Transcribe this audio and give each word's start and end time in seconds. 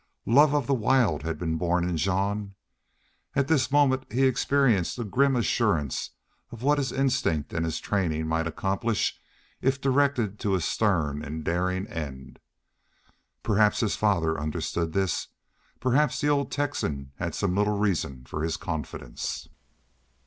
Love 0.25 0.51
of 0.55 0.65
the 0.65 0.73
wild 0.73 1.21
had 1.21 1.37
been 1.37 1.57
born 1.59 1.87
in 1.87 1.95
Jean. 1.95 2.55
At 3.35 3.47
this 3.47 3.69
moment 3.71 4.11
he 4.11 4.23
experienced 4.25 4.97
a 4.97 5.03
grim 5.03 5.35
assurance 5.35 6.09
of 6.51 6.63
what 6.63 6.79
his 6.79 6.91
instinct 6.91 7.53
and 7.53 7.63
his 7.63 7.79
training 7.79 8.25
might 8.27 8.47
accomplish 8.47 9.21
if 9.61 9.79
directed 9.79 10.39
to 10.39 10.55
a 10.55 10.59
stern 10.59 11.23
and 11.23 11.43
daring 11.43 11.85
end. 11.85 12.39
Perhaps 13.43 13.81
his 13.81 13.95
father 13.95 14.39
understood 14.39 14.93
this; 14.93 15.27
perhaps 15.79 16.19
the 16.19 16.29
old 16.29 16.49
Texan 16.49 17.11
had 17.17 17.35
some 17.35 17.55
little 17.55 17.77
reason 17.77 18.23
for 18.25 18.41
his 18.43 18.57
confidence. 18.57 19.49